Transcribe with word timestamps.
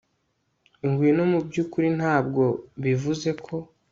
Ngwino 0.87 1.23
mubyukuri 1.31 1.87
ntabwo 1.99 2.43
bivuze 2.83 3.29
ko 3.45 3.55